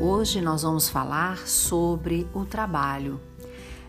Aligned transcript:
Hoje 0.00 0.40
nós 0.40 0.62
vamos 0.62 0.88
falar 0.88 1.38
sobre 1.48 2.28
o 2.32 2.44
trabalho. 2.44 3.20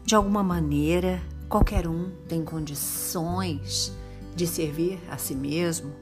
De 0.04 0.16
alguma 0.16 0.42
maneira, 0.42 1.22
qualquer 1.48 1.88
um 1.88 2.10
tem 2.28 2.44
condições 2.44 3.96
de 4.36 4.48
servir 4.48 5.00
a 5.12 5.20
si 5.20 5.36
mesmo 5.36 5.94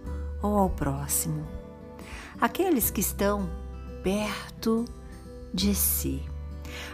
ou 0.41 0.57
ao 0.57 0.69
próximo. 0.69 1.45
Aqueles 2.39 2.89
que 2.89 3.01
estão 3.01 3.49
perto 4.01 4.85
de 5.53 5.75
si. 5.75 6.23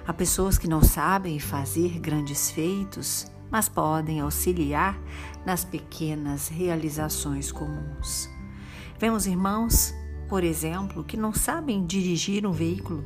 Há 0.07 0.11
pessoas 0.11 0.57
que 0.57 0.67
não 0.67 0.81
sabem 0.81 1.39
fazer 1.39 1.99
grandes 1.99 2.49
feitos, 2.49 3.27
mas 3.51 3.69
podem 3.69 4.21
auxiliar 4.21 4.99
nas 5.45 5.63
pequenas 5.63 6.47
realizações 6.47 7.51
comuns. 7.51 8.27
Vemos 8.97 9.27
irmãos, 9.27 9.93
por 10.27 10.43
exemplo, 10.43 11.03
que 11.03 11.17
não 11.17 11.33
sabem 11.33 11.85
dirigir 11.85 12.45
um 12.45 12.51
veículo, 12.51 13.03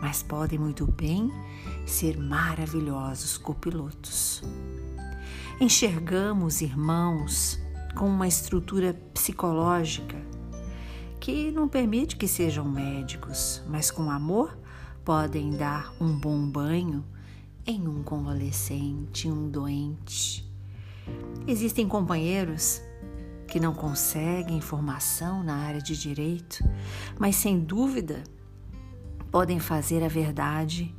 mas 0.00 0.22
podem 0.22 0.58
muito 0.58 0.86
bem 0.86 1.32
ser 1.86 2.18
maravilhosos 2.18 3.38
copilotos. 3.38 4.42
Enxergamos 5.60 6.60
irmãos 6.60 7.58
com 7.96 8.06
uma 8.06 8.28
estrutura 8.28 8.94
psicológica 9.12 10.16
que 11.18 11.50
não 11.50 11.68
permite 11.68 12.16
que 12.16 12.28
sejam 12.28 12.64
médicos, 12.64 13.62
mas 13.68 13.90
com 13.90 14.10
amor 14.10 14.56
podem 15.04 15.50
dar 15.50 15.92
um 16.00 16.16
bom 16.16 16.48
banho 16.48 17.04
em 17.66 17.88
um 17.88 18.02
convalescente, 18.02 19.28
um 19.28 19.48
doente. 19.48 20.48
Existem 21.46 21.88
companheiros 21.88 22.80
que 23.48 23.58
não 23.58 23.72
conseguem 23.74 24.60
formação 24.60 25.42
na 25.42 25.56
área 25.56 25.80
de 25.80 25.98
direito, 25.98 26.62
mas 27.18 27.34
sem 27.34 27.58
dúvida 27.58 28.22
podem 29.30 29.58
fazer 29.58 30.04
a 30.04 30.08
verdade 30.08 30.94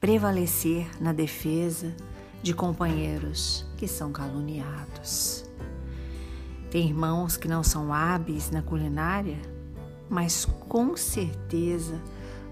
prevalecer 0.00 0.88
na 1.02 1.12
defesa 1.12 1.94
de 2.42 2.54
companheiros 2.54 3.66
que 3.76 3.88
são 3.88 4.12
caluniados. 4.12 5.44
Tem 6.70 6.88
irmãos 6.88 7.36
que 7.36 7.48
não 7.48 7.62
são 7.62 7.92
hábeis 7.92 8.50
na 8.50 8.62
culinária, 8.62 9.38
mas 10.08 10.44
com 10.44 10.96
certeza 10.96 12.00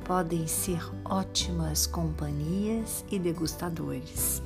podem 0.05 0.47
ser 0.47 0.83
ótimas 1.05 1.87
companhias 1.87 3.05
e 3.11 3.19
degustadores. 3.19 4.43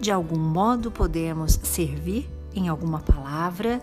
De 0.00 0.10
algum 0.10 0.38
modo 0.38 0.90
podemos 0.90 1.58
servir 1.62 2.28
em 2.54 2.68
alguma 2.68 3.00
palavra, 3.00 3.80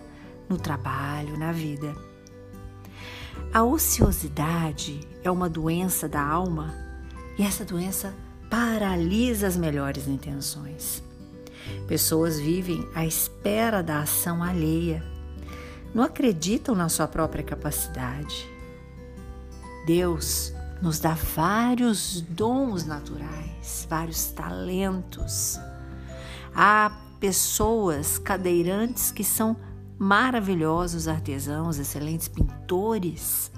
no 0.48 0.56
trabalho, 0.56 1.38
na 1.38 1.52
vida. 1.52 1.94
A 3.52 3.62
ociosidade 3.62 5.00
é 5.22 5.30
uma 5.30 5.48
doença 5.48 6.08
da 6.08 6.22
alma 6.22 6.74
e 7.38 7.42
essa 7.42 7.64
doença 7.64 8.14
paralisa 8.50 9.46
as 9.46 9.56
melhores 9.56 10.06
intenções. 10.06 11.02
Pessoas 11.86 12.38
vivem 12.38 12.88
à 12.94 13.04
espera 13.04 13.82
da 13.82 14.00
ação 14.00 14.42
alheia, 14.42 15.04
não 15.94 16.02
acreditam 16.02 16.74
na 16.74 16.88
sua 16.88 17.06
própria 17.06 17.42
capacidade. 17.42 18.48
Deus 19.86 20.52
nos 20.82 20.98
dá 20.98 21.14
vários 21.14 22.20
dons 22.20 22.84
naturais, 22.84 23.86
vários 23.88 24.26
talentos. 24.26 25.58
Há 26.54 26.90
pessoas 27.18 28.18
cadeirantes 28.18 29.10
que 29.10 29.24
são 29.24 29.56
maravilhosos 29.98 31.08
artesãos, 31.08 31.78
excelentes 31.78 32.28
pintores. 32.28 33.50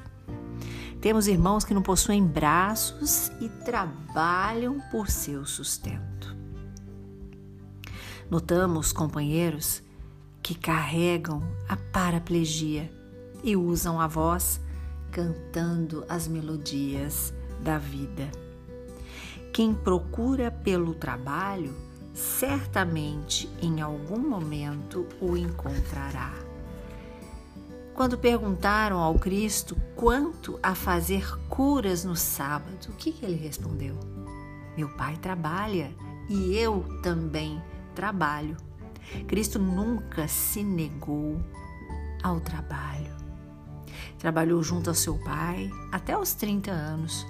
Temos 1.00 1.26
irmãos 1.26 1.64
que 1.64 1.74
não 1.74 1.82
possuem 1.82 2.24
braços 2.24 3.30
e 3.40 3.48
trabalham 3.64 4.80
por 4.90 5.08
seu 5.08 5.44
sustento. 5.44 6.36
Notamos 8.30 8.92
companheiros 8.92 9.82
que 10.42 10.54
carregam 10.54 11.42
a 11.68 11.76
paraplegia 11.76 12.92
e 13.42 13.56
usam 13.56 14.00
a 14.00 14.06
voz 14.06 14.60
cantando 15.10 16.04
as 16.08 16.28
melodias 16.28 17.34
da 17.62 17.78
vida. 17.78 18.30
Quem 19.52 19.74
procura 19.74 20.50
pelo 20.50 20.94
trabalho, 20.94 21.74
certamente 22.12 23.48
em 23.62 23.80
algum 23.80 24.18
momento 24.18 25.06
o 25.20 25.36
encontrará. 25.36 26.32
Quando 27.94 28.16
perguntaram 28.16 28.98
ao 28.98 29.18
Cristo 29.18 29.76
quanto 29.94 30.58
a 30.62 30.74
fazer 30.74 31.36
curas 31.48 32.04
no 32.04 32.16
sábado, 32.16 32.88
o 32.88 32.92
que 32.92 33.14
ele 33.22 33.36
respondeu? 33.36 33.94
Meu 34.76 34.88
pai 34.96 35.16
trabalha 35.18 35.92
e 36.28 36.56
eu 36.56 36.84
também 37.02 37.62
trabalho. 37.94 38.56
Cristo 39.26 39.58
nunca 39.58 40.26
se 40.28 40.62
negou 40.62 41.40
ao 42.22 42.40
trabalho. 42.40 43.14
Trabalhou 44.18 44.62
junto 44.62 44.88
ao 44.88 44.94
seu 44.94 45.18
pai 45.18 45.70
até 45.90 46.16
os 46.16 46.32
30 46.32 46.70
anos, 46.70 47.26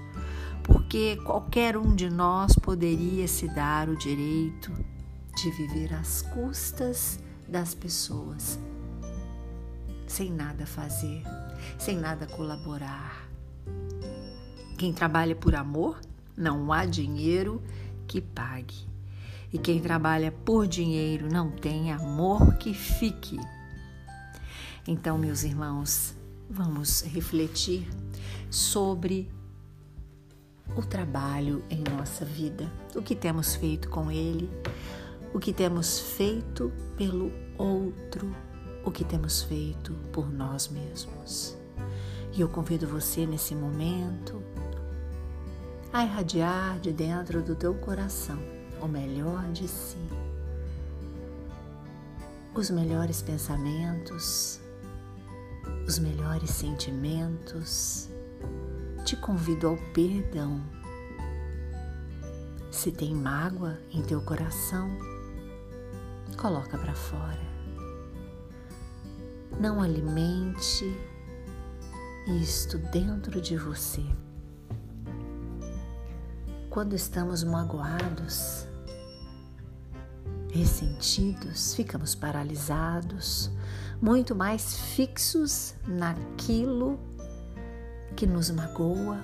porque 0.71 1.17
qualquer 1.17 1.77
um 1.77 1.95
de 1.97 2.09
nós 2.09 2.55
poderia 2.55 3.27
se 3.27 3.49
dar 3.49 3.89
o 3.89 3.97
direito 3.97 4.73
de 5.35 5.51
viver 5.51 5.93
às 5.93 6.23
custas 6.23 7.19
das 7.49 7.75
pessoas, 7.75 8.57
sem 10.07 10.31
nada 10.31 10.65
fazer, 10.65 11.25
sem 11.77 11.97
nada 11.97 12.25
colaborar. 12.25 13.29
Quem 14.79 14.93
trabalha 14.93 15.35
por 15.35 15.57
amor, 15.57 16.01
não 16.37 16.73
há 16.73 16.87
dinheiro 16.87 17.61
que 18.07 18.21
pague. 18.21 18.89
E 19.53 19.59
quem 19.59 19.81
trabalha 19.81 20.31
por 20.31 20.69
dinheiro 20.69 21.29
não 21.29 21.51
tem 21.51 21.93
amor 21.93 22.55
que 22.55 22.73
fique. 22.73 23.39
Então, 24.87 25.19
meus 25.19 25.43
irmãos, 25.43 26.15
vamos 26.49 27.03
refletir 27.03 27.89
sobre 28.49 29.29
o 30.77 30.83
trabalho 30.83 31.65
em 31.69 31.83
nossa 31.97 32.25
vida, 32.25 32.71
o 32.95 33.03
que 33.03 33.15
temos 33.15 33.55
feito 33.55 33.89
com 33.89 34.11
ele, 34.11 34.51
o 35.33 35.39
que 35.39 35.53
temos 35.53 35.99
feito 35.99 36.73
pelo 36.97 37.33
outro, 37.59 38.35
o 38.85 38.91
que 38.91 39.05
temos 39.05 39.43
feito 39.43 39.93
por 40.13 40.31
nós 40.31 40.69
mesmos. 40.69 41.57
E 42.33 42.41
eu 42.41 42.49
convido 42.49 42.87
você 42.87 43.27
nesse 43.27 43.55
momento 43.55 44.43
a 45.93 46.05
irradiar 46.05 46.79
de 46.79 46.93
dentro 46.93 47.43
do 47.43 47.57
teu 47.57 47.75
coração 47.75 48.39
o 48.81 48.87
melhor 48.87 49.45
de 49.53 49.69
si, 49.69 49.99
os 52.55 52.71
melhores 52.71 53.21
pensamentos, 53.21 54.61
os 55.87 55.99
melhores 55.99 56.51
sentimentos, 56.51 58.09
te 59.05 59.17
convido 59.17 59.69
ao 59.69 59.77
perdão. 59.93 60.61
Se 62.71 62.93
tem 62.93 63.15
mágoa 63.15 63.79
em 63.91 64.03
teu 64.03 64.21
coração, 64.21 64.91
coloca 66.37 66.79
para 66.79 66.95
fora. 66.95 67.51
Não 69.59 69.83
alimente 69.83 70.85
isto 72.27 72.79
dentro 72.79 73.41
de 73.41 73.57
você. 73.57 74.05
Quando 76.71 76.95
estamos 76.95 77.43
magoados, 77.43 78.67
ressentidos, 80.53 81.75
ficamos 81.75 82.15
paralisados, 82.15 83.51
muito 84.01 84.35
mais 84.37 84.79
fixos 84.79 85.75
naquilo 85.87 86.99
que 88.17 88.27
nos 88.27 88.51
magoa 88.51 89.23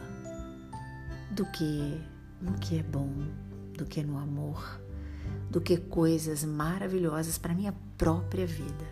do 1.31 1.45
que 1.47 2.01
no 2.41 2.55
que 2.55 2.79
é 2.79 2.83
bom, 2.83 3.13
do 3.77 3.85
que 3.85 4.03
no 4.03 4.19
amor, 4.19 4.81
do 5.51 5.61
que 5.61 5.77
coisas 5.77 6.45
maravilhosas 6.45 7.39
para 7.39 7.55
minha 7.55 7.75
própria 7.97 8.47
vida, 8.47 8.87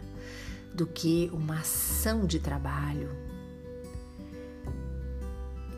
do 0.74 0.86
que 0.86 1.30
uma 1.32 1.60
ação 1.60 2.26
de 2.26 2.38
trabalho. 2.38 3.10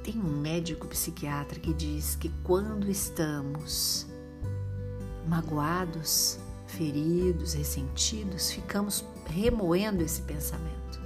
Tem 0.03 0.19
um 0.19 0.41
médico 0.41 0.87
psiquiatra 0.87 1.59
que 1.59 1.75
diz 1.75 2.15
que 2.15 2.29
quando 2.45 2.89
estamos 2.89 4.07
magoados, 5.27 6.39
feridos, 6.67 7.55
ressentidos, 7.55 8.51
ficamos 8.51 9.05
remoendo 9.27 10.03
esse 10.03 10.23
pensamento. 10.23 11.06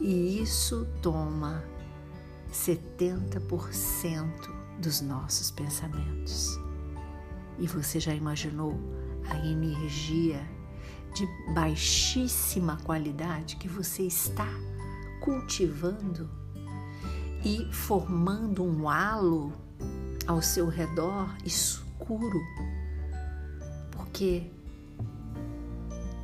E 0.00 0.40
isso 0.40 0.86
toma 1.02 1.62
70% 2.52 4.30
dos 4.80 5.00
nossos 5.00 5.50
pensamentos. 5.50 6.58
E 7.58 7.66
você 7.66 8.00
já 8.00 8.14
imaginou 8.14 8.74
a 9.28 9.36
energia 9.46 10.40
de 11.14 11.28
baixíssima 11.52 12.78
qualidade 12.78 13.56
que 13.56 13.68
você 13.68 14.04
está 14.04 14.48
cultivando? 15.20 16.40
e 17.44 17.72
formando 17.72 18.62
um 18.62 18.88
halo 18.88 19.52
ao 20.26 20.42
seu 20.42 20.68
redor 20.68 21.34
escuro, 21.44 22.40
porque 23.90 24.50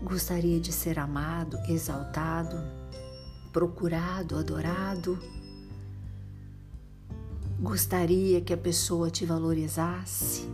gostaria 0.03 0.61
de 0.61 0.73
ser 0.73 0.99
amado, 0.99 1.59
exaltado, 1.69 2.57
procurado, 3.57 4.37
adorado. 4.37 5.19
Gostaria 7.59 8.39
que 8.43 8.53
a 8.53 8.57
pessoa 8.57 9.11
te 9.11 9.25
valorizasse. 9.25 10.47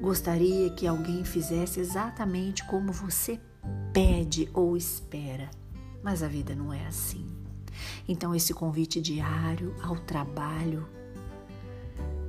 Gostaria 0.00 0.70
que 0.70 0.86
alguém 0.86 1.22
fizesse 1.22 1.80
exatamente 1.80 2.64
como 2.64 2.90
você 2.90 3.38
pede 3.92 4.48
ou 4.54 4.74
espera. 4.74 5.50
Mas 6.02 6.22
a 6.22 6.28
vida 6.28 6.54
não 6.54 6.72
é 6.72 6.86
assim. 6.86 7.30
Então, 8.08 8.34
esse 8.34 8.54
convite 8.54 8.98
diário 8.98 9.74
ao 9.82 9.96
trabalho 9.96 10.88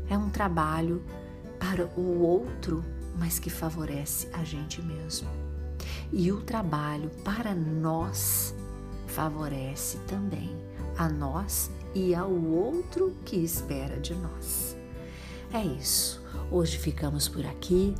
é 0.09 0.17
um 0.17 0.29
trabalho 0.29 1.01
para 1.57 1.85
o 1.97 2.19
outro, 2.21 2.83
mas 3.17 3.39
que 3.39 3.49
favorece 3.49 4.27
a 4.33 4.43
gente 4.43 4.81
mesmo. 4.81 5.29
E 6.11 6.33
o 6.33 6.41
trabalho 6.41 7.09
para 7.23 7.55
nós 7.55 8.44
favorece 9.15 9.97
também 9.99 10.53
a 10.97 11.07
nós 11.07 11.71
e 11.93 12.13
ao 12.13 12.29
outro 12.29 13.15
que 13.23 13.37
espera 13.37 13.97
de 13.97 14.13
nós. 14.13 14.75
É 15.53 15.63
isso. 15.63 16.21
Hoje 16.51 16.77
ficamos 16.77 17.29
por 17.29 17.45
aqui. 17.45 17.95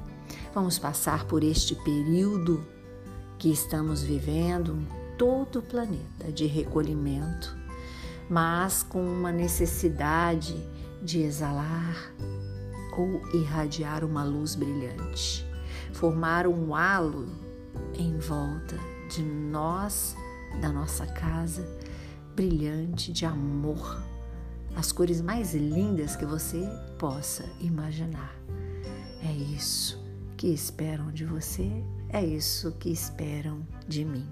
Vamos 0.54 0.78
passar 0.78 1.26
por 1.26 1.42
este 1.42 1.74
período 1.76 2.66
que 3.40 3.50
estamos 3.50 4.04
vivendo 4.04 4.74
em 4.74 4.88
todo 5.18 5.60
o 5.60 5.62
planeta 5.62 6.30
de 6.34 6.48
recolhimento, 6.48 7.56
mas 8.30 8.84
com 8.84 9.02
uma 9.02 9.32
necessidade 9.32 10.54
de 11.02 11.22
exalar 11.22 12.14
ou 12.98 13.22
irradiar 13.34 14.04
uma 14.04 14.24
luz 14.26 14.56
brilhante, 14.56 15.46
formar 15.94 16.46
um 16.46 16.76
halo 16.76 17.30
em 17.94 18.18
volta 18.18 18.78
de 19.10 19.22
nós, 19.22 20.16
da 20.62 20.70
nossa 20.70 21.06
casa, 21.06 21.68
brilhante 22.36 23.12
de 23.12 23.26
amor, 23.26 24.02
as 24.76 24.92
cores 24.92 25.22
mais 25.22 25.54
lindas 25.54 26.16
que 26.16 26.26
você 26.26 26.68
possa 26.98 27.46
imaginar. 27.60 28.36
É 29.24 29.32
isso 29.32 30.04
que 30.38 30.48
esperam 30.48 31.12
de 31.12 31.26
você, 31.26 31.72
é 32.10 32.24
isso 32.24 32.72
que 32.74 32.90
esperam 32.90 33.66
de 33.88 34.04
mim. 34.04 34.28